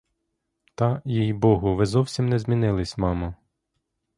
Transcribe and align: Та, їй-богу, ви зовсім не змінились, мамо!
Та, 0.75 1.01
їй-богу, 1.05 1.75
ви 1.75 1.85
зовсім 1.85 2.29
не 2.29 2.39
змінились, 2.39 2.97
мамо! 2.97 3.35